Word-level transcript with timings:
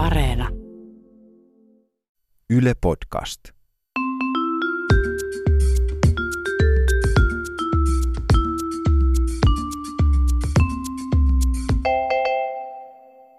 Areena. 0.00 0.48
Yle 2.50 2.72
Podcast. 2.80 3.40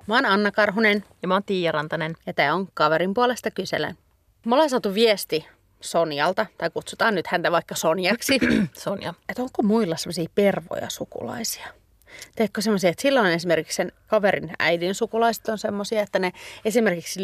Mä 0.08 0.16
oon 0.16 0.26
Anna 0.26 0.52
Karhunen 0.52 1.04
Ja 1.22 1.28
mä 1.28 1.34
oon 1.34 1.44
Tiia 1.44 1.72
Rantanen. 1.72 2.16
ja 2.26 2.34
tää 2.34 2.56
on 2.56 2.68
Kaverin 2.74 3.14
puolesta 3.14 3.52
kyselen. 3.52 3.98
Me 4.46 4.56
ollaan 4.56 4.70
saatu 4.70 4.94
viesti 4.94 5.48
Sonjalta, 5.82 6.46
tai 6.58 6.70
kutsutaan 6.70 7.16
nyt 7.16 7.28
häntä 7.28 7.52
vaikka 7.52 7.76
Sonjaksi, 7.76 8.40
Sonja. 8.84 9.14
että 9.30 9.42
onko 9.42 9.64
muilla 9.64 9.98
semmoisia 9.98 10.30
pervoja 10.36 10.90
sukulaisia. 10.90 11.81
Teekö 12.36 12.62
semmoisia, 12.62 12.90
että 12.90 13.02
silloin 13.02 13.32
esimerkiksi 13.32 13.76
sen 13.76 13.92
kaverin 14.08 14.54
äidin 14.60 14.96
sukulaiset 14.96 15.48
on 15.48 15.58
semmoisia, 15.58 16.02
että 16.02 16.20
ne 16.20 16.32
esimerkiksi 16.66 17.20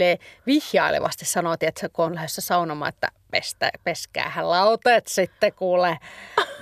vihjailevasti 0.45 1.25
sanoo, 1.25 1.55
että 1.61 1.89
kun 1.89 2.05
on 2.05 2.15
lähdössä 2.15 2.41
saunomaan, 2.41 2.89
että 2.89 3.07
pestä, 3.31 3.71
peskäähän 3.83 4.49
lauteet 4.49 5.07
sitten 5.07 5.53
kuule, 5.53 5.97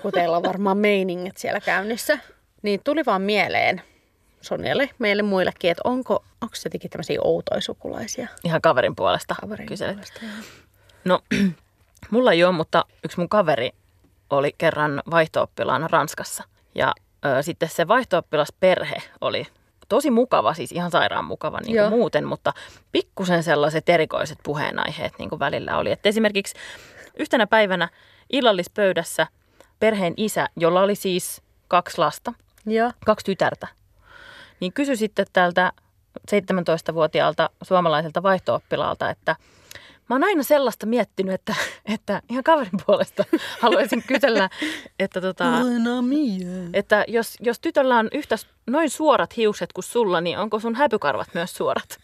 kun 0.01 0.11
teillä 0.11 0.37
on 0.37 0.43
varmaan 0.43 0.77
meiningit 0.77 1.37
siellä 1.37 1.59
käynnissä. 1.59 2.19
Niin 2.61 2.81
tuli 2.83 3.05
vaan 3.05 3.21
mieleen 3.21 3.81
Sonjalle, 4.41 4.89
meille 4.99 5.23
muillekin, 5.23 5.71
että 5.71 5.81
onko, 5.83 6.23
onko 6.41 6.55
se 6.55 6.67
jotenkin 6.67 6.91
tämmöisiä 6.91 7.19
outoja 7.23 7.61
sukulaisia 7.61 8.27
Ihan 8.43 8.61
kaverin 8.61 8.95
puolesta 8.95 9.35
kaverin 9.41 9.67
kyselet. 9.67 9.95
puolesta, 9.95 10.19
joo. 10.25 10.33
No, 11.05 11.19
mulla 12.11 12.31
ei 12.31 12.43
ole, 12.43 12.55
mutta 12.55 12.85
yksi 13.03 13.19
mun 13.19 13.29
kaveri 13.29 13.71
oli 14.29 14.55
kerran 14.57 15.01
vaihto-oppilaana 15.11 15.87
Ranskassa. 15.87 16.43
Ja 16.75 16.93
ö, 17.25 17.43
sitten 17.43 17.69
se 17.69 17.87
vaihto-oppilasperhe 17.87 19.01
oli 19.21 19.47
tosi 19.89 20.11
mukava, 20.11 20.53
siis 20.53 20.71
ihan 20.71 20.91
sairaan 20.91 21.25
mukava 21.25 21.59
niin 21.59 21.77
kuin 21.77 21.89
muuten, 21.89 22.25
mutta 22.25 22.53
pikkusen 22.91 23.43
sellaiset 23.43 23.89
erikoiset 23.89 24.39
puheenaiheet 24.43 25.13
niin 25.19 25.29
kuin 25.29 25.39
välillä 25.39 25.77
oli. 25.77 25.91
Et 25.91 26.05
esimerkiksi 26.05 26.55
yhtenä 27.19 27.47
päivänä 27.47 27.89
illallispöydässä 28.29 29.27
perheen 29.79 30.13
isä, 30.17 30.47
jolla 30.55 30.81
oli 30.81 30.95
siis 30.95 31.41
kaksi 31.67 31.97
lasta, 31.97 32.33
Joo. 32.65 32.91
kaksi 33.05 33.25
tytärtä, 33.25 33.67
niin 34.59 34.73
kysyi 34.73 34.95
sitten 34.97 35.25
tältä 35.33 35.71
17-vuotiaalta 36.31 37.49
suomalaiselta 37.63 38.23
vaihto-oppilaalta, 38.23 39.09
että 39.09 39.35
mä 40.09 40.15
oon 40.15 40.23
aina 40.23 40.43
sellaista 40.43 40.85
miettinyt, 40.85 41.33
että, 41.33 41.55
että 41.85 42.21
ihan 42.29 42.43
kaverin 42.43 42.79
puolesta 42.85 43.23
haluaisin 43.59 44.03
kysellä, 44.07 44.49
että, 44.99 45.21
tota, 45.21 45.45
että 46.73 47.05
jos, 47.07 47.35
jos 47.39 47.59
tytöllä 47.59 47.97
on 47.97 48.09
yhtä 48.13 48.35
noin 48.67 48.89
suorat 48.89 49.37
hiukset 49.37 49.73
kuin 49.73 49.83
sulla, 49.83 50.21
niin 50.21 50.37
onko 50.37 50.59
sun 50.59 50.75
häpykarvat 50.75 51.27
myös 51.33 51.53
suorat? 51.53 51.97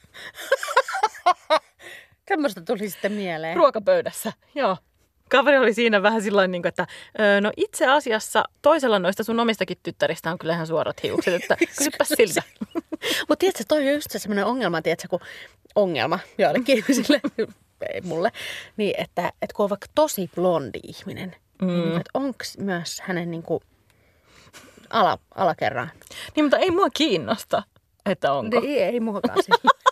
Tämmöistä 2.26 2.62
tuli 2.62 2.90
sitten 2.90 3.12
mieleen. 3.12 3.56
Ruokapöydässä, 3.58 4.34
joo. 4.56 4.78
Kaveri 5.30 5.58
oli 5.58 5.74
siinä 5.74 6.04
vähän 6.04 6.22
sillä 6.22 6.48
niin 6.48 6.68
että 6.68 6.88
"Öö, 7.20 7.42
no 7.42 7.52
itse 7.58 7.88
asiassa 7.88 8.44
toisella 8.62 9.00
noista 9.00 9.24
sun 9.24 9.40
omistakin 9.40 9.78
tyttäristä 9.84 10.32
on 10.32 10.38
kyllä 10.38 10.54
ihan 10.54 10.68
suorat 10.68 11.04
hiukset, 11.04 11.34
että 11.34 11.58
kysypä 11.78 12.04
siltä. 12.04 12.44
Mutta 13.30 13.36
tiedätkö, 13.40 13.64
toi 13.68 13.88
on 13.88 13.94
just 13.94 14.12
se 14.12 14.20
semmoinen 14.20 14.46
ongelma, 14.46 14.82
tiedätkö, 14.82 15.08
kun 15.08 15.20
ongelma 15.76 16.20
joillekin 16.38 16.78
ihmisille, 16.78 17.22
ei 17.94 18.02
mulle, 18.02 18.32
niin 18.78 18.94
että, 18.98 19.34
että 19.42 19.54
kun 19.56 19.64
on 19.64 19.70
vaikka 19.70 19.88
tosi 19.96 20.30
blondi 20.36 20.80
ihminen, 20.84 21.36
mm. 21.62 21.68
niin 21.68 21.96
että 21.96 22.12
onko 22.14 22.44
myös 22.58 23.02
hänen 23.02 23.32
niin 23.32 23.44
kuin 23.44 23.64
ala, 24.90 25.18
alakerran? 25.36 25.92
Niin, 26.36 26.46
mutta 26.46 26.58
ei 26.58 26.72
mua 26.72 26.90
kiinnosta, 26.90 27.64
että 28.06 28.34
onko. 28.34 28.62
Ei, 28.64 28.82
ei 28.82 29.00
muakaan 29.00 29.44
sillä. 29.44 29.72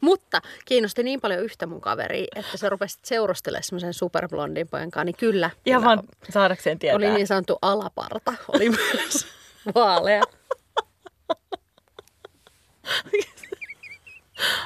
Mutta 0.00 0.40
kiinnosti 0.64 1.02
niin 1.02 1.20
paljon 1.20 1.44
yhtä 1.44 1.66
mun 1.66 1.80
kaveria, 1.80 2.26
että 2.36 2.56
se 2.56 2.68
rupesi 2.68 2.98
seurustelemaan 3.02 3.62
semmoisen 3.62 3.94
superblondin 3.94 4.68
pojan 4.68 4.90
kanssa, 4.90 5.04
niin 5.04 5.16
kyllä. 5.16 5.50
Ihan 5.66 5.82
vaan 5.82 6.02
saadakseen 6.30 6.78
tietää. 6.78 6.96
Oli 6.96 7.10
niin 7.10 7.26
sanottu 7.26 7.58
alaparta, 7.62 8.34
oli 8.48 8.70
myös 8.70 9.26
vaalea. 9.74 10.22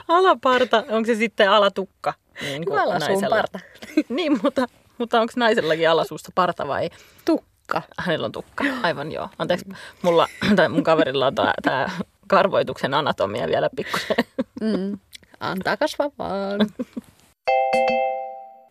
Alaparta, 0.09 0.85
onko 0.89 1.07
se 1.07 1.15
sitten 1.15 1.51
alatukka? 1.51 2.15
Niin 2.41 2.65
kuin 2.65 2.81
Alasuun 2.81 3.25
parta. 3.31 3.59
niin, 4.09 4.41
mutta, 4.43 4.67
mutta 4.99 5.21
onko 5.21 5.33
naisellakin 5.37 5.91
alasuusta 5.91 6.33
parta 6.35 6.69
vai 6.69 6.91
Tukka. 7.25 7.83
hänellä 7.99 8.25
on 8.25 8.33
tukka? 8.33 8.65
Aivan 8.83 9.13
joo. 9.13 9.29
Anteeksi, 9.39 9.67
mulla, 10.03 10.29
tai 10.57 10.69
mun 10.69 10.85
kaverilla 10.85 11.27
on 11.27 11.35
tämä 11.63 11.91
karvoituksen 12.29 12.95
anatomia 12.95 13.47
vielä 13.47 13.71
pikkusen. 13.77 14.17
Mm. 14.61 14.99
Antaa 15.41 15.77
kasvaa 15.77 16.11
vaan. 16.19 16.61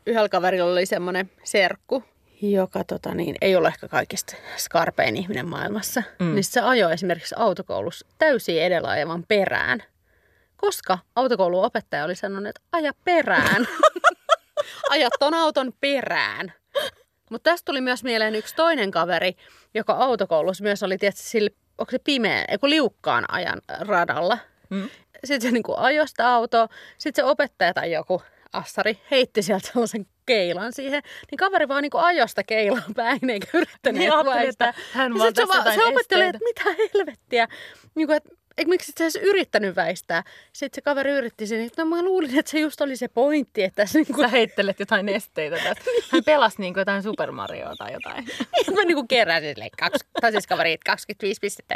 Yhdellä 0.05 0.29
kaverilla 0.29 0.71
oli 0.71 0.85
semmoinen 0.85 1.31
serkku, 1.43 2.03
joka 2.41 2.83
tota, 2.83 3.15
niin, 3.15 3.35
ei 3.41 3.55
ole 3.55 3.67
ehkä 3.67 3.87
kaikista 3.87 4.35
skarpein 4.57 5.17
ihminen 5.17 5.49
maailmassa. 5.49 6.03
Mm. 6.19 6.35
Niin 6.35 6.43
se 6.43 6.61
ajoi 6.61 6.93
esimerkiksi 6.93 7.35
autokoulussa 7.37 8.07
täysin 8.17 8.61
edellä 8.61 8.89
ajavan 8.89 9.23
perään. 9.27 9.83
Koska 10.61 10.97
autokoulun 11.15 11.65
opettaja 11.65 12.05
oli 12.05 12.15
sanonut, 12.15 12.47
että 12.47 12.61
aja 12.71 12.91
perään. 13.05 13.67
aja 14.91 15.09
ton 15.19 15.33
auton 15.33 15.73
perään. 15.81 16.53
Mutta 17.29 17.51
tästä 17.51 17.65
tuli 17.65 17.81
myös 17.81 18.03
mieleen 18.03 18.35
yksi 18.35 18.55
toinen 18.55 18.91
kaveri, 18.91 19.35
joka 19.73 19.93
autokoulussa 19.93 20.63
myös 20.63 20.83
oli, 20.83 20.97
tietysti, 20.97 21.29
sille, 21.29 21.49
onko 21.77 21.91
se 21.91 21.99
pimeä, 21.99 22.45
ei 22.47 22.57
kun 22.57 22.69
liukkaan 22.69 23.33
ajan 23.33 23.61
radalla. 23.79 24.37
Mm. 24.69 24.89
Sitten 25.23 25.41
se 25.41 25.51
niinku 25.51 25.73
ajoi 25.77 26.07
sitä 26.07 26.33
autoa, 26.33 26.67
sitten 26.97 27.23
se 27.23 27.29
opettaja 27.29 27.73
tai 27.73 27.91
joku 27.91 28.21
assari 28.53 28.99
heitti 29.11 29.41
sieltä 29.41 29.67
sellaisen 29.67 30.05
keilan 30.25 30.73
siihen, 30.73 31.03
niin 31.31 31.37
kaveri 31.37 31.67
vaan 31.67 31.81
niinku 31.81 31.97
ajoi 31.97 32.29
sitä 32.29 32.43
keilaa 32.43 32.83
päin 32.95 33.29
eikä 33.29 33.47
yrittänyt 33.53 33.99
Niin, 33.99 34.13
ajattelin, 34.13 34.49
että 34.49 34.73
hän 34.93 35.17
vaan 35.17 35.31
se, 35.35 35.47
va- 35.47 35.73
se 35.73 35.85
opetteli, 35.85 36.23
että 36.23 36.39
mitä 36.43 36.63
helvettiä, 36.63 37.47
niinku, 37.95 38.13
että 38.13 38.29
eikö 38.59 38.69
miksi 38.69 38.93
sä 38.97 39.03
edes 39.03 39.15
yrittänyt 39.15 39.75
väistää. 39.75 40.23
Sitten 40.53 40.75
se 40.75 40.81
kaveri 40.81 41.11
yritti 41.11 41.47
sen, 41.47 41.61
että 41.61 41.83
no 41.83 41.89
mä 41.89 42.03
luulin, 42.03 42.39
että 42.39 42.51
se 42.51 42.59
just 42.59 42.81
oli 42.81 42.95
se 42.95 43.07
pointti, 43.07 43.63
että 43.63 43.85
se 43.85 43.99
niinku, 43.99 44.21
Sä 44.21 44.27
heittelet 44.27 44.79
jotain 44.79 45.09
esteitä 45.09 45.55
tästä. 45.55 45.83
Hän 46.11 46.23
pelasi 46.23 46.61
niin 46.61 46.73
kuin 46.73 46.81
jotain 46.81 47.03
Super 47.03 47.31
Marioa 47.31 47.75
tai 47.75 47.93
jotain. 47.93 48.25
mä 48.75 48.83
niinku 48.83 49.05
keräsin 49.07 49.49
silleen, 49.49 49.69
kaksi, 49.79 50.05
tai 50.21 50.31
siis 50.31 50.47
kaveri, 50.47 50.77
25 50.85 51.39
pistettä. 51.41 51.75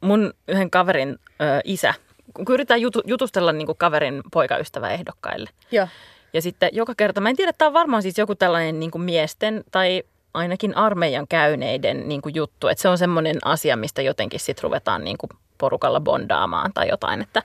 Mun 0.00 0.34
yhden 0.48 0.70
kaverin 0.70 1.08
ö, 1.08 1.44
isä, 1.64 1.94
kun 2.34 2.46
yritetään 2.54 2.80
jutu, 2.80 3.02
jutustella 3.06 3.52
niin 3.52 3.66
kuin 3.66 3.78
kaverin 3.78 4.22
poikaystävä 4.32 4.90
ehdokkaille. 4.90 5.50
Joo. 5.70 5.88
Ja 6.32 6.42
sitten 6.42 6.70
joka 6.72 6.94
kerta, 6.94 7.20
mä 7.20 7.30
en 7.30 7.36
tiedä, 7.36 7.52
tämä 7.52 7.66
on 7.66 7.72
varmaan 7.72 8.02
siis 8.02 8.18
joku 8.18 8.34
tällainen 8.34 8.80
niin 8.80 8.90
kuin 8.90 9.02
miesten 9.02 9.64
tai 9.70 10.02
ainakin 10.38 10.76
armeijan 10.76 11.26
käyneiden 11.28 12.08
niin 12.08 12.22
kuin 12.22 12.34
juttu. 12.34 12.68
Että 12.68 12.82
se 12.82 12.88
on 12.88 12.98
semmoinen 12.98 13.36
asia, 13.44 13.76
mistä 13.76 14.02
jotenkin 14.02 14.40
sitten 14.40 14.62
ruvetaan 14.62 15.04
niin 15.04 15.18
kuin 15.18 15.30
porukalla 15.58 16.00
bondaamaan 16.00 16.72
tai 16.74 16.88
jotain. 16.88 17.22
Että 17.22 17.42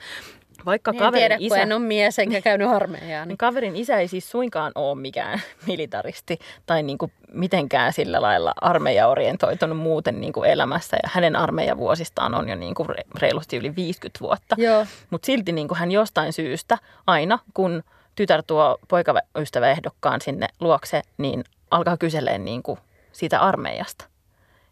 vaikka 0.65 0.91
En 0.91 0.97
kaverin 0.97 1.19
tiedä, 1.19 1.37
isä... 1.39 1.55
kun 1.55 1.61
en 1.61 1.71
ole 1.71 1.79
mies 1.79 2.19
enkä 2.19 2.41
käynyt 2.49 2.67
armeijaa. 2.69 3.25
Niin 3.25 3.27
Niin. 3.27 3.37
kaverin 3.37 3.75
isä 3.75 3.97
ei 3.97 4.07
siis 4.07 4.31
suinkaan 4.31 4.71
ole 4.75 4.95
mikään 4.99 5.41
militaristi 5.67 6.39
tai 6.65 6.83
niin 6.83 6.97
kuin 6.97 7.11
mitenkään 7.33 7.93
sillä 7.93 8.21
lailla 8.21 8.53
armeijaorientoitunut 8.61 9.77
muuten 9.77 10.21
niin 10.21 10.33
kuin 10.33 10.49
elämässä. 10.49 10.97
Ja 11.03 11.09
hänen 11.13 11.35
armeijavuosistaan 11.35 12.35
on 12.35 12.49
jo 12.49 12.55
niin 12.55 12.75
kuin 12.75 12.89
re- 12.89 13.19
reilusti 13.19 13.57
yli 13.57 13.75
50 13.75 14.19
vuotta. 14.19 14.55
Mutta 15.09 15.25
silti 15.25 15.51
niin 15.51 15.67
kuin 15.67 15.77
hän 15.77 15.91
jostain 15.91 16.33
syystä 16.33 16.77
aina, 17.07 17.39
kun 17.53 17.83
tytär 18.15 18.43
tuo 18.47 18.77
poikaystäväehdokkaan 18.87 20.21
sinne 20.21 20.47
luokse, 20.59 21.01
niin 21.17 21.43
alkaa 21.73 21.97
kyseleen 21.97 22.45
niin 22.45 22.63
kuin 22.63 22.79
siitä 23.11 23.39
armeijasta, 23.39 24.05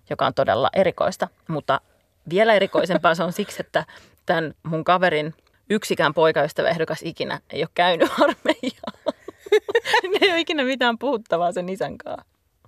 joka 0.10 0.26
on 0.26 0.34
todella 0.34 0.70
erikoista. 0.74 1.28
Mutta 1.48 1.82
vielä 2.30 2.54
erikoisempaa 2.54 3.16
se 3.16 3.24
on 3.24 3.34
siksi, 3.34 3.58
että 3.60 3.86
tämän 4.26 4.54
mun 4.64 4.84
kaverin 4.84 5.34
yksikään 5.70 6.14
poikaystäväehdokas 6.14 7.00
ikinä 7.04 7.40
ei 7.50 7.62
ole 7.64 7.70
käynyt 7.74 8.12
armeijaa. 8.12 9.14
ne 10.04 10.18
ei 10.22 10.32
ole 10.32 10.40
ikinä 10.40 10.64
mitään 10.64 10.98
puhuttavaa 10.98 11.52
sen 11.52 11.70
isän 11.70 11.98
kanssa. 11.98 12.26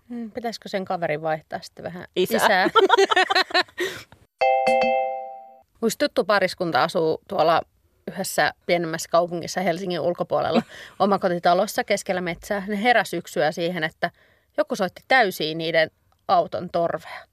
Hmm, 0.10 0.31
Pitäisikö 0.31 0.69
sen 0.69 0.86
kaverin 0.86 1.22
vaihtaa 1.22 1.60
sitten 1.62 1.86
vähän 1.86 2.08
Isää. 2.16 2.38
isää? 2.46 2.69
Muista 5.81 6.06
tuttu 6.06 6.24
pariskunta 6.25 6.84
asuu 6.84 7.22
tuolla 7.28 7.62
yhdessä 8.12 8.54
pienemmässä 8.66 9.10
kaupungissa 9.10 9.62
Helsingin 9.62 10.00
ulkopuolella 10.00 10.64
omakotitalossa 11.00 11.84
keskellä 11.84 12.22
metsää. 12.22 12.64
Ne 12.68 12.84
heräs 12.84 13.10
syksyä 13.10 13.52
siihen, 13.52 13.84
että 13.84 14.12
joku 14.58 14.76
soitti 14.76 15.02
täysiin 15.08 15.58
niiden 15.58 15.92
auton 16.28 16.70
torvea. 16.70 17.26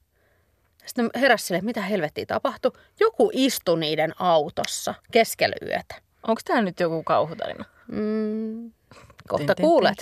Sitten 0.85 1.09
ne 1.15 1.21
heräs 1.21 1.47
sille, 1.47 1.61
mitä 1.61 1.81
helvettiä 1.81 2.25
tapahtui. 2.25 2.71
Joku 2.99 3.29
istui 3.33 3.79
niiden 3.79 4.13
autossa 4.19 4.93
keskellä 5.11 5.55
yötä. 5.61 5.95
Onko 6.27 6.41
tämä 6.45 6.61
nyt 6.61 6.79
joku 6.79 7.03
kauhutarina? 7.03 7.65
Mm, 7.87 8.71
kohta 9.27 9.55
kuulet. 9.55 9.97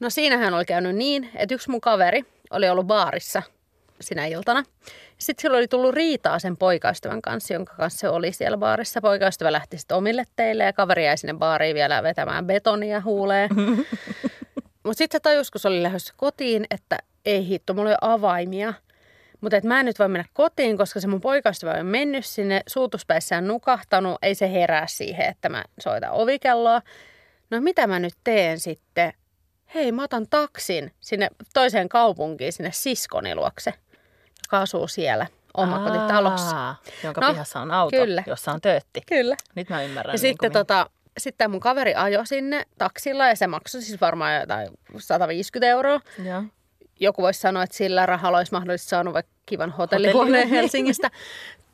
No 0.00 0.10
siinähän 0.10 0.54
oli 0.54 0.64
käynyt 0.64 0.96
niin, 0.96 1.30
että 1.34 1.54
yksi 1.54 1.70
mun 1.70 1.80
kaveri 1.80 2.24
oli 2.50 2.68
ollut 2.68 2.86
baarissa 2.86 3.42
sinä 4.00 4.26
iltana. 4.26 4.62
Sitten 5.18 5.42
sillä 5.42 5.56
oli 5.56 5.68
tullut 5.68 5.94
riitaa 5.94 6.38
sen 6.38 6.56
poikaystävän 6.56 7.22
kanssa, 7.22 7.54
jonka 7.54 7.74
kanssa 7.74 7.98
se 7.98 8.08
oli 8.08 8.32
siellä 8.32 8.56
baarissa. 8.56 9.00
Poikaystävä 9.00 9.52
lähti 9.52 9.78
sitten 9.78 9.96
omille 9.96 10.24
teille 10.36 10.64
ja 10.64 10.72
kaveri 10.72 11.04
jäi 11.04 11.18
sinne 11.18 11.34
baariin 11.34 11.74
vielä 11.74 12.02
vetämään 12.02 12.46
betonia 12.46 13.00
huuleen. 13.00 13.50
Mutta 14.84 14.98
sitten 14.98 15.18
se 15.18 15.20
tajus, 15.20 15.50
kun 15.50 15.60
se 15.60 15.68
oli 15.68 15.82
lähdössä 15.82 16.14
kotiin, 16.16 16.66
että 16.70 16.98
ei 17.24 17.46
hitto, 17.46 17.74
mulla 17.74 17.90
ei 17.90 17.96
avaimia. 18.00 18.74
Mutta 19.40 19.56
mä 19.64 19.80
en 19.80 19.86
nyt 19.86 19.98
voi 19.98 20.08
mennä 20.08 20.24
kotiin, 20.32 20.76
koska 20.76 21.00
se 21.00 21.08
mun 21.08 21.20
poikaystävä 21.20 21.72
on 21.72 21.86
mennyt 21.86 22.26
sinne 22.26 22.62
suutuspäissään 22.66 23.46
nukahtanut. 23.46 24.18
Ei 24.22 24.34
se 24.34 24.52
herää 24.52 24.86
siihen, 24.86 25.26
että 25.26 25.48
mä 25.48 25.64
soitan 25.80 26.12
ovikelloa. 26.12 26.82
No 27.50 27.60
mitä 27.60 27.86
mä 27.86 27.98
nyt 27.98 28.14
teen 28.24 28.60
sitten? 28.60 29.12
Hei, 29.74 29.92
mä 29.92 30.02
otan 30.02 30.26
taksin 30.30 30.92
sinne 31.00 31.28
toiseen 31.54 31.88
kaupunkiin, 31.88 32.52
sinne 32.52 32.70
siskoni 32.72 33.34
luokse, 33.34 33.74
asuu 34.52 34.88
siellä 34.88 35.26
omakotitalossa. 35.54 36.56
Aa, 36.56 36.76
jonka 37.04 37.20
No, 37.20 37.32
pihassa 37.32 37.60
on 37.60 37.70
auto, 37.70 37.96
kyllä. 37.96 38.22
jossa 38.26 38.52
on 38.52 38.60
töötti. 38.60 39.00
Kyllä. 39.08 39.36
Nyt 39.54 39.70
mä 39.70 39.82
ymmärrän. 39.82 40.10
Ja 40.10 40.12
niin 40.12 40.20
sitten 40.20 40.52
kuin 40.52 40.52
tota, 40.52 40.90
sitten 41.18 41.50
mun 41.50 41.60
kaveri 41.60 41.94
ajoi 41.94 42.26
sinne 42.26 42.64
taksilla 42.78 43.28
ja 43.28 43.36
se 43.36 43.46
maksoi 43.46 43.82
siis 43.82 44.00
varmaan 44.00 44.40
jotain 44.40 44.68
150 44.98 45.66
euroa. 45.70 46.00
Joo. 46.24 46.42
Joku 47.00 47.22
voisi 47.22 47.40
sanoa, 47.40 47.62
että 47.62 47.76
sillä 47.76 48.06
rahalla 48.06 48.38
olisi 48.38 48.52
mahdollisesti 48.52 48.90
saanut 48.90 49.14
vaikka 49.14 49.32
kivan 49.46 49.70
hotellihuoneen. 49.70 50.48
Helsingistä. 50.48 51.10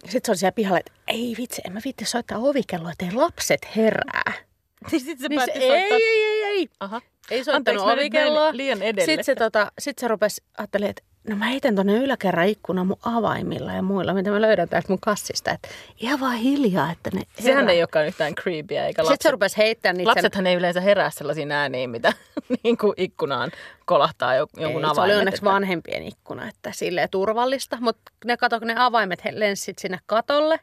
Sitten 0.05 0.21
se 0.25 0.31
oli 0.31 0.39
siellä 0.39 0.53
pihalla, 0.53 0.79
että 0.79 0.93
ei 1.09 1.35
vitsi, 1.39 1.63
en 1.67 1.73
mä 1.73 1.81
viitti 1.85 2.05
soittaa 2.05 2.39
ovikelloa, 2.39 2.91
ettei 2.93 3.13
lapset 3.13 3.77
herää. 3.77 4.33
Niin 4.91 5.01
sitten 5.01 5.19
se 5.19 5.29
Niin 5.29 5.41
se, 5.41 5.47
päätti 5.47 5.65
ei, 5.65 5.69
soittaa. 5.69 5.97
ei, 5.99 6.25
ei, 6.25 6.45
ei. 6.45 6.69
Aha. 6.81 7.01
Ei 7.31 7.45
soittanut 7.45 7.57
Anteeksi, 7.83 7.85
ovikelloa. 8.03 8.57
liian 8.57 8.83
edelle. 8.83 9.07
Sitten 9.07 9.25
se, 9.25 9.35
tota, 9.35 9.73
sit 9.79 9.99
se 9.99 10.09
rupesi, 10.09 10.43
ajattelin, 10.59 10.91
että 10.91 11.03
no 11.29 11.37
mä 11.37 11.45
heitän 11.45 11.75
tonne 11.77 11.93
yläkerran 11.97 12.47
ikkunan 12.49 12.87
mun 12.87 12.97
avaimilla 13.05 13.73
ja 13.73 13.83
muilla, 13.83 14.15
mitä 14.15 14.31
mä 14.31 14.41
löydän 14.41 14.69
täältä 14.69 14.89
mun 14.89 15.01
kassista. 15.01 15.51
Että 15.51 15.69
ihan 16.01 16.21
vaan 16.21 16.37
hiljaa, 16.37 16.91
että 16.93 17.11
ne 17.15 17.23
Sehän 17.41 17.57
herää. 17.59 17.73
ei 17.73 17.81
olekaan 17.83 18.07
yhtään 18.07 18.35
creepyä, 18.35 18.87
eikä 18.87 19.03
Sitten 19.03 19.07
lapset, 19.07 19.23
se 19.23 19.31
rupesi 19.31 19.57
heittämään 19.57 19.97
niitä. 19.97 20.09
lapsethan 20.11 20.47
ei 20.47 20.55
yleensä 20.57 20.81
herää 20.81 21.11
sellaisiin 21.11 21.53
ääniin, 21.53 21.91
mitä 21.91 22.13
niin 22.65 22.77
kuin 22.79 22.93
ikkunaan 22.97 23.51
kolahtaa 23.85 24.35
jo- 24.35 24.47
jonkun 24.57 24.85
ei, 24.85 24.91
avaimet. 24.91 24.95
se 24.95 25.01
oli 25.01 25.15
onneksi 25.21 25.39
että- 25.41 25.51
vanhempien 25.51 26.03
ikkuna, 26.03 26.49
että 26.49 26.71
silleen 26.75 27.09
turvallista. 27.11 27.79
Mutta 27.81 28.13
ne 28.25 28.37
kato, 28.37 28.59
ne 28.59 28.75
avaimet 28.79 29.23
lensit 29.31 29.79
sinne 29.79 29.99
katolle. 30.07 30.61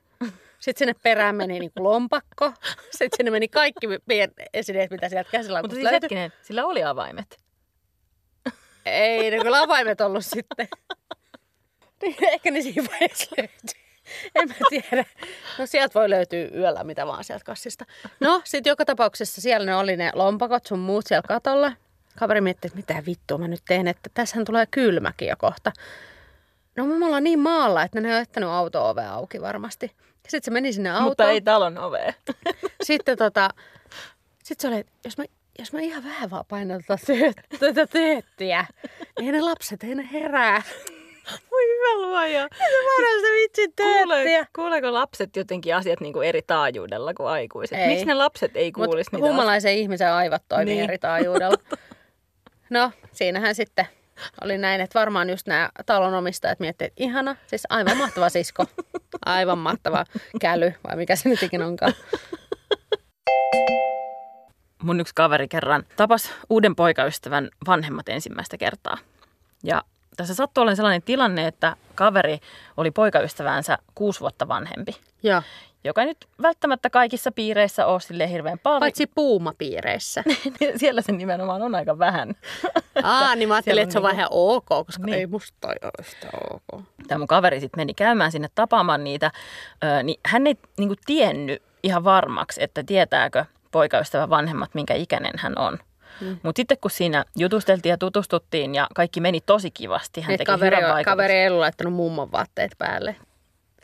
Sitten 0.60 0.80
sinne 0.88 0.96
perään 1.04 1.36
meni 1.36 1.60
niin 1.60 1.72
kuin 1.78 1.84
lompakko. 1.84 2.54
Sitten 2.92 3.10
sinne 3.18 3.32
meni 3.32 3.48
kaikki 3.48 3.88
esineet, 4.54 4.92
mitä 4.92 5.10
sieltä 5.10 5.28
Mutta 5.28 5.38
käsilaukusta 5.38 5.76
siis 5.76 5.84
löytyi. 5.84 6.02
hetkinen, 6.02 6.32
sillä 6.42 6.66
oli 6.66 6.84
avaimet. 6.84 7.38
Ei 8.86 9.32
ne 9.32 9.40
kyllä 9.40 9.62
avaimet 9.62 10.02
ollut 10.02 10.26
sitten. 10.26 10.68
Niin, 12.02 12.16
Ehkä 12.22 12.52
ne 12.52 12.62
siinä 12.62 12.84
vaiheessa 12.92 13.36
löytyi. 13.38 13.82
En 14.36 14.48
mä 14.48 14.54
tiedä. 14.70 15.06
No 15.58 15.66
sieltä 15.66 16.00
voi 16.00 16.10
löytyä 16.10 16.48
yöllä 16.56 16.84
mitä 16.84 17.08
vaan 17.08 17.24
sieltä 17.24 17.46
kassista. 17.46 17.86
No 18.20 18.42
sit 18.46 18.66
joka 18.66 18.86
tapauksessa 18.86 19.42
siellä 19.42 19.66
ne 19.66 19.76
oli 19.76 19.98
ne 19.98 20.12
lompakot 20.14 20.66
sun 20.66 20.80
muut 20.80 21.08
siellä 21.08 21.28
katolla. 21.28 21.72
Kaveri 22.20 22.42
mietti, 22.42 22.68
että 22.68 22.78
mitä 22.78 23.04
vittua 23.06 23.38
mä 23.38 23.48
nyt 23.48 23.62
teen, 23.68 23.88
että 23.88 24.10
tässähän 24.14 24.46
tulee 24.46 24.66
kylmäkin 24.72 25.28
jo 25.28 25.36
kohta. 25.38 25.72
No 26.76 26.86
me 26.86 27.06
ollaan 27.06 27.24
niin 27.24 27.40
maalla, 27.40 27.84
että 27.84 28.02
ne 28.02 28.10
on 28.10 28.16
jättänyt 28.16 28.50
auto-ove 28.50 29.06
auki 29.06 29.42
varmasti. 29.42 29.92
Sitten 30.28 30.44
se 30.44 30.52
meni 30.52 30.74
sinne 30.74 30.90
autoon. 30.90 31.08
Mutta 31.08 31.32
ei 31.32 31.42
talon 31.42 31.78
ovea. 31.78 32.14
Sitten 32.84 33.18
tota, 33.18 33.50
sit 34.44 34.60
se 34.60 34.68
oli, 34.68 34.78
että 34.78 34.92
jos 35.06 35.18
mä, 35.18 35.24
jos 35.60 35.74
mä 35.74 35.80
ihan 35.80 36.04
vähän 36.04 36.30
vaan 36.30 36.46
painan 36.48 36.82
tätä 36.88 37.02
tööt- 37.14 37.58
tätä 37.60 37.88
tööttiä, 37.88 38.66
niin 39.20 39.34
ne 39.34 39.42
lapset, 39.42 39.84
ei 39.84 39.96
ne 39.96 40.10
herää. 40.14 40.62
Voi 41.52 41.64
hyvä 41.68 42.08
luoja. 42.08 42.48
Se 42.58 42.64
voidaan 42.86 43.22
se 43.22 43.28
vitsi 43.42 43.68
tööttiä. 43.76 44.46
kuuleeko 44.56 44.94
lapset 44.94 45.36
jotenkin 45.36 45.76
asiat 45.76 46.00
niin 46.00 46.14
kuin 46.14 46.28
eri 46.28 46.42
taajuudella 46.42 47.14
kuin 47.14 47.30
aikuiset? 47.30 47.78
Ei. 47.80 47.88
Miksi 47.88 48.06
ne 48.06 48.14
lapset 48.14 48.52
ei 48.56 48.72
kuulisi 48.72 49.10
Mutta 49.12 49.18
niitä 49.18 49.28
huumalaisen 49.28 49.74
ihmisen 49.74 50.12
aivot 50.14 50.42
toimii 50.48 50.66
Niin. 50.66 50.78
niin. 50.78 50.84
eri 50.90 50.98
taajuudella. 50.98 51.58
No, 52.70 52.92
siinähän 53.12 53.56
sitten 53.56 53.86
oli 54.44 54.58
näin, 54.58 54.82
että 54.82 55.00
varmaan 55.00 55.30
just 55.30 55.48
nämä 55.48 55.70
talonomistajat 55.86 56.60
miettivät, 56.60 56.92
että 56.92 57.04
ihana, 57.04 57.36
siis 57.48 57.64
aivan 57.70 57.98
mahtava 57.98 58.30
sisko. 58.30 58.66
Aivan 59.26 59.58
mahtava 59.58 60.06
käly, 60.42 60.74
vai 60.88 60.96
mikä 60.96 61.16
se 61.16 61.30
nyt 61.30 61.44
ikinä 61.44 61.68
onkaan. 61.68 61.94
Mun 64.84 65.00
yksi 65.00 65.16
kaveri 65.16 65.48
kerran 65.48 65.84
tapas 65.96 66.32
uuden 66.50 66.76
poikaystävän 66.76 67.50
vanhemmat 67.68 68.10
ensimmäistä 68.10 68.58
kertaa. 68.58 68.98
Ja 69.64 69.84
tässä 70.18 70.34
sattui 70.34 70.62
olemaan 70.62 70.76
sellainen 70.76 71.02
tilanne, 71.02 71.48
että 71.48 71.76
kaveri 71.96 72.40
oli 72.78 72.92
poikaystävänsä 72.92 73.78
kuusi 73.96 74.20
vuotta 74.20 74.48
vanhempi, 74.48 74.92
Joo. 75.24 75.42
joka 75.84 76.02
ei 76.02 76.08
nyt 76.08 76.28
välttämättä 76.42 76.90
kaikissa 76.90 77.32
piireissä 77.32 77.86
ole 77.86 78.00
sille 78.00 78.30
hirveän 78.30 78.60
paljon. 78.60 78.80
Paitsi 78.80 79.08
puumapiireissä. 79.16 80.24
Siellä 80.76 81.02
se 81.02 81.12
nimenomaan 81.12 81.62
on 81.62 81.76
aika 81.76 82.00
vähän. 82.00 82.36
Aa, 83.04 83.36
niin 83.36 83.50
mä 83.50 83.56
ajattelin, 83.56 83.84
että 83.84 83.94
se 83.94 84.00
on 84.00 84.06
on 84.06 84.12
vähän 84.12 84.28
ok, 84.30 84.66
koska 84.68 85.04
Niin. 85.06 85.18
ei 85.18 85.28
musta 85.28 85.68
ole 85.68 86.06
sitä 86.06 86.28
ok. 86.54 86.84
Tämä 87.08 87.20
mun 87.20 87.28
kaveri 87.28 87.60
sitten 87.60 87.80
meni 87.82 87.94
käymään 87.94 88.32
sinne 88.32 88.50
tapaamaan 88.56 89.04
niitä, 89.04 89.32
niin 90.04 90.20
hän 90.26 90.48
ei 90.48 90.56
niin 90.78 90.90
kuin 90.90 91.00
tiennyt 91.06 91.62
ihan 91.84 92.04
varmaksi, 92.04 92.64
että 92.64 92.84
tietääkö 92.84 93.46
poikaystävä 93.72 94.30
vanhemmat, 94.30 94.76
minkä 94.76 94.94
ikäinen 94.94 95.34
hän 95.38 95.58
on. 95.58 95.80
Mm. 96.22 96.38
Mutta 96.44 96.60
sitten 96.60 96.78
kun 96.82 96.92
siinä 96.92 97.26
jutusteltiin 97.36 97.92
ja 97.92 97.98
tutustuttiin 97.98 98.76
ja 98.76 98.88
kaikki 98.96 99.22
meni 99.22 99.42
tosi 99.42 99.72
kivasti, 99.72 100.22
hän 100.22 100.28
Niin, 100.30 100.38
teki 100.38 100.46
kaveri, 100.46 100.76
hyvän 100.78 100.90
vaikutuksen. 100.90 101.12
kaveri 101.18 101.34
ei 101.34 101.48
ollut 101.48 101.60
laittanut 101.60 101.94
mummon 101.94 102.32
vaatteet 102.32 102.72
päälle. 102.78 103.16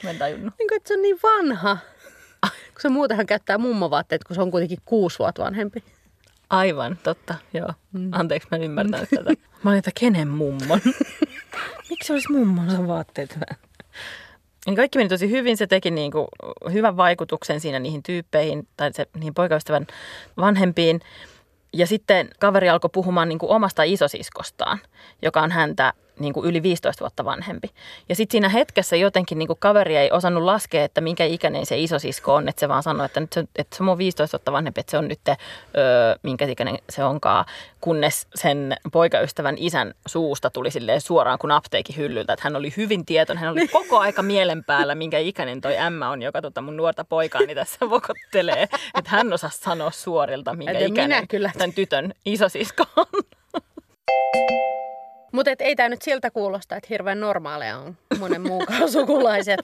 Mä 0.04 0.10
en 0.10 0.18
tajunnut. 0.18 0.54
Niin 0.60 0.68
kuin, 0.68 0.76
että 0.78 0.88
se 0.88 0.94
on 0.94 1.02
niin 1.02 1.20
vanha. 1.24 1.78
Kun 2.52 2.82
se 2.82 2.90
muutenhan 2.90 3.26
käyttää 3.26 3.58
mummon 3.58 3.90
vaatteet, 3.92 4.24
kun 4.24 4.36
se 4.36 4.42
on 4.42 4.52
kuitenkin 4.52 4.78
kuusi 4.86 5.20
vuotta 5.20 5.44
vanhempi. 5.44 5.84
Aivan, 6.50 6.98
totta, 7.04 7.36
joo. 7.54 7.70
Mm. 7.94 8.10
Anteeksi, 8.12 8.48
mä 8.52 8.56
en 8.56 8.64
ymmärtänyt 8.64 9.10
tätä. 9.10 9.30
Mä 9.64 9.70
olin, 9.72 9.78
että 9.80 9.92
kenen 10.00 10.28
mummon? 10.28 10.82
Miksi 11.90 12.14
olisi 12.14 12.32
mummonsa 12.32 12.88
vaatteet 12.88 13.40
kaikki 14.75 15.00
meni 15.00 15.09
tosi 15.09 15.29
hyvin, 15.29 15.57
se 15.57 15.67
teki 15.67 15.91
niin 15.91 16.12
kuin 16.12 16.27
hyvän 16.73 16.97
vaikutuksen 16.97 17.59
siinä 17.59 17.79
niihin 17.79 18.03
tyyppeihin 18.03 18.67
tai 18.77 18.94
se, 18.94 19.07
niihin 19.15 19.33
poikaystävän 19.33 19.88
vanhempiin. 20.38 21.01
Ja 21.73 21.88
sitten 21.88 22.29
kaveri 22.39 22.69
alkoi 22.69 22.89
puhumaan 22.94 23.29
niin 23.29 23.39
kuin 23.39 23.51
omasta 23.51 23.83
isosiskostaan, 23.83 24.79
joka 25.21 25.41
on 25.41 25.51
häntä 25.51 25.94
niin 26.19 26.33
kuin 26.33 26.50
yli 26.50 26.63
15 26.63 27.01
vuotta 27.01 27.25
vanhempi. 27.25 27.69
Ja 28.09 28.15
sitten 28.15 28.31
siinä 28.31 28.50
hetkessä 28.50 28.95
jotenkin 28.95 29.39
niin 29.39 29.47
kuin 29.47 29.59
kaveri 29.59 29.95
ei 29.95 30.12
osannut 30.12 30.44
laskea, 30.44 30.83
että 30.83 31.01
minkä 31.01 31.25
ikäinen 31.25 31.65
se 31.65 31.77
isosisko 31.77 32.36
on, 32.36 32.50
että 32.50 32.60
se 32.60 32.69
vaan 32.69 32.84
sanoi, 32.84 33.05
että, 33.05 33.19
nyt 33.19 33.34
se, 33.34 33.45
että 33.55 33.77
se 33.77 33.84
on 33.84 33.98
15 33.98 34.38
vuotta 34.38 34.51
vanhempi, 34.51 34.79
että 34.79 34.91
se 34.91 34.98
on 34.98 35.07
nyt, 35.07 35.19
öö, 35.27 35.36
minkä 36.24 36.45
ikäinen 36.45 36.77
se 36.89 37.03
onkaan, 37.03 37.45
kunnes 37.81 38.27
sen 38.36 38.77
poikaystävän 38.91 39.55
isän 39.57 39.93
suusta 40.07 40.50
tuli 40.50 40.72
silleen 40.72 41.01
suoraan 41.01 41.39
kuin 41.39 41.51
apteekin 41.51 41.95
hyllyltä, 41.95 42.34
että 42.34 42.43
hän 42.43 42.55
oli 42.55 42.74
hyvin 42.77 43.05
tietoinen, 43.05 43.43
hän 43.43 43.51
oli 43.51 43.67
koko 43.79 44.00
aika 44.00 44.22
mielen 44.22 44.63
päällä, 44.63 44.95
minkä 44.95 45.19
ikäinen 45.19 45.62
toi 45.62 45.77
ämmä 45.77 46.10
on, 46.10 46.22
joka 46.22 46.41
tota 46.41 46.62
mun 46.62 46.77
nuorta 46.77 47.05
poikaani 47.05 47.55
tässä 47.55 47.89
vokottelee, 47.89 48.63
että 48.98 49.10
hän 49.12 49.34
osasi 49.34 49.57
sanoa 49.57 49.91
suorilta, 49.91 50.53
minkä 50.53 50.72
Et 50.72 50.77
minä 50.77 50.88
ikäinen 50.88 51.27
kyllä. 51.27 51.51
tämän 51.57 51.74
tytön 51.74 52.13
isosisko 52.25 52.84
on. 52.95 53.05
Mutta 55.36 55.51
ei 55.60 55.75
tämä 55.75 55.89
nyt 55.89 56.01
siltä 56.01 56.32
kuulosta, 56.32 56.75
että 56.75 56.88
hirveän 56.89 57.20
normaaleja 57.20 57.77
on 57.77 57.98
monen 58.20 58.42
muunkaan 58.42 58.92
sukulaiset. 58.98 59.60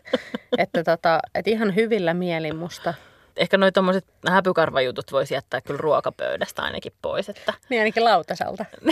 että 0.58 0.84
tota, 0.84 1.20
et 1.36 1.48
ihan 1.48 1.76
hyvillä 1.76 2.14
mielin 2.14 2.56
musta. 2.56 2.94
Ehkä 3.38 3.58
noi 3.58 3.72
tommoset 3.72 4.06
häpykarvajutut 4.30 5.12
voisi 5.12 5.34
jättää 5.34 5.62
kyllä 5.62 5.78
ruokapöydästä 5.78 6.62
ainakin 6.62 6.94
pois, 7.02 7.30
että 7.30 7.54
Niin 7.70 7.82
ainakin 7.82 8.04
lautaselta. 8.04 8.66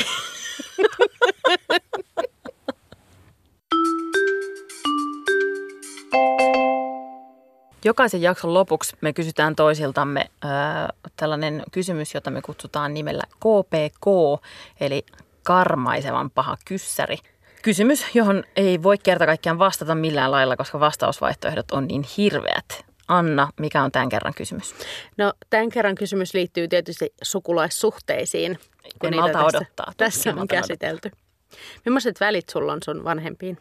Jokaisen 7.85 8.21
jakson 8.21 8.53
lopuksi 8.53 8.97
me 9.01 9.13
kysytään 9.13 9.55
toisiltamme 9.55 10.19
äh, 10.45 10.51
tällainen 11.15 11.63
kysymys, 11.71 12.13
jota 12.13 12.31
me 12.31 12.41
kutsutaan 12.41 12.93
nimellä 12.93 13.23
KPK, 13.35 14.07
eli 14.79 15.05
karmaisevan 15.43 16.31
paha 16.31 16.57
kyssäri. 16.65 17.17
Kysymys, 17.61 18.05
johon 18.15 18.43
ei 18.55 18.83
voi 18.83 18.97
kerta 18.97 19.25
kaikkiaan 19.25 19.59
vastata 19.59 19.95
millään 19.95 20.31
lailla, 20.31 20.57
koska 20.57 20.79
vastausvaihtoehdot 20.79 21.71
on 21.71 21.87
niin 21.87 22.05
hirveät. 22.17 22.85
Anna, 23.07 23.49
mikä 23.59 23.83
on 23.83 23.91
tämän 23.91 24.09
kerran 24.09 24.33
kysymys? 24.37 24.75
No 25.17 25.33
tämän 25.49 25.69
kerran 25.69 25.95
kysymys 25.95 26.33
liittyy 26.33 26.67
tietysti 26.67 27.13
sukulaissuhteisiin. 27.23 28.51
En 29.03 29.11
niitä 29.11 29.15
malta 29.21 29.33
tässä, 29.43 29.57
odottaa. 29.57 29.93
Tässä 29.97 30.29
En 30.29 30.39
on 30.39 30.47
käsitelty. 30.47 31.11
Millaiset 31.85 32.19
välit 32.19 32.49
sulla 32.49 32.73
on 32.73 32.79
sun 32.85 33.03
vanhempiin? 33.03 33.57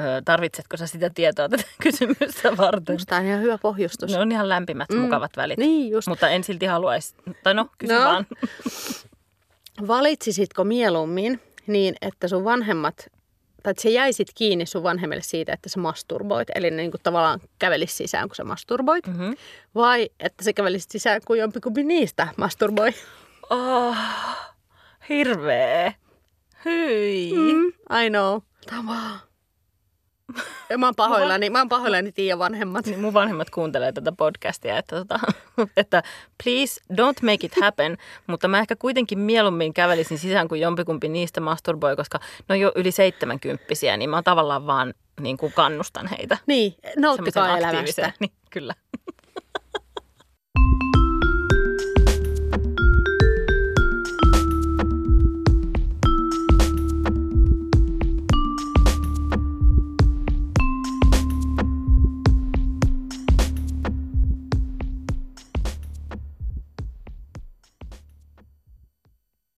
Öö, 0.00 0.20
tarvitsetko 0.24 0.76
sä 0.76 0.86
sitä 0.86 1.10
tietoa 1.10 1.48
tätä 1.48 1.62
kysymystä 1.82 2.56
varten? 2.56 2.94
Musta 2.94 3.16
on 3.16 3.26
ihan 3.26 3.40
hyvä 3.42 3.58
pohjustus. 3.58 4.10
Ne 4.10 4.18
on 4.18 4.32
ihan 4.32 4.48
lämpimät, 4.48 4.88
mm. 4.88 4.98
mukavat 4.98 5.30
välit. 5.36 5.58
Niin 5.58 5.90
just. 5.90 6.08
Mutta 6.08 6.28
en 6.28 6.44
silti 6.44 6.66
haluaisi, 6.66 7.14
tai 7.42 7.54
no, 7.54 7.68
kysy 7.78 7.92
No. 7.94 8.00
vaan. 8.00 8.26
Valitsisitko 9.88 10.64
mieluummin 10.64 11.40
niin, 11.66 11.94
että 12.02 12.28
sun 12.28 12.44
vanhemmat 12.44 13.06
tai 13.62 13.70
että 13.70 13.82
se 13.82 13.90
jäisit 13.90 14.28
kiinni 14.34 14.66
sun 14.66 14.82
vanhemmille 14.82 15.22
siitä, 15.22 15.52
että 15.52 15.68
sä 15.68 15.80
masturboit. 15.80 16.48
Eli 16.54 16.70
ne 16.70 16.76
niin 16.76 16.90
kuin 16.90 17.00
tavallaan 17.02 17.40
kävelisi 17.58 17.96
sisään, 17.96 18.28
kun 18.28 18.36
sä 18.36 18.44
masturboit. 18.44 19.06
Mm-hmm. 19.06 19.34
Vai 19.74 20.10
että 20.20 20.44
sä 20.44 20.52
kävelisit 20.52 20.90
sisään, 20.90 21.20
kun 21.26 21.38
jompikumpi 21.38 21.84
niistä 21.84 22.28
masturboi. 22.36 22.90
Oh, 23.50 23.96
hirveä. 25.08 25.92
Hyi. 26.64 27.32
Mm, 27.32 27.66
I 28.04 28.10
know. 28.10 28.40
Tämä. 28.66 29.18
Ja 30.70 30.78
mä 30.78 30.86
oon 30.86 30.94
pahoillani, 30.94 31.50
mä 31.50 31.58
oon 31.58 31.68
pahoillani 31.68 32.12
Tiia 32.12 32.38
vanhemmat. 32.38 32.86
Niin 32.86 33.00
mun 33.00 33.14
vanhemmat 33.14 33.50
kuuntelee 33.50 33.92
tätä 33.92 34.12
podcastia, 34.12 34.78
että, 34.78 34.96
tota, 34.96 35.20
että 35.76 36.02
please 36.44 36.80
don't 36.92 37.22
make 37.22 37.46
it 37.46 37.60
happen, 37.60 37.98
mutta 38.26 38.48
mä 38.48 38.58
ehkä 38.58 38.76
kuitenkin 38.76 39.18
mieluummin 39.18 39.74
kävelisin 39.74 40.18
sisään, 40.18 40.48
kuin 40.48 40.60
jompikumpi 40.60 41.08
niistä 41.08 41.40
masturboi, 41.40 41.96
koska 41.96 42.18
ne 42.48 42.52
on 42.52 42.60
jo 42.60 42.72
yli 42.74 42.92
seitsemänkymppisiä, 42.92 43.96
niin 43.96 44.10
mä 44.10 44.22
tavallaan 44.22 44.66
vaan 44.66 44.94
niin 45.20 45.36
kuin 45.36 45.52
kannustan 45.52 46.06
heitä. 46.06 46.38
Niin, 46.46 46.74
nauttikaa 46.96 47.58
elämästä. 47.58 48.12
Niin, 48.20 48.32
kyllä. 48.50 48.74